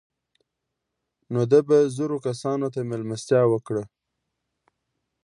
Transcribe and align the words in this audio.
نو 1.31 1.41
ده 1.51 1.59
به 1.67 1.77
زرو 1.95 2.17
کسانو 2.27 2.67
ته 2.73 2.79
مېلمستیا 2.89 3.41
وکړه. 3.49 3.83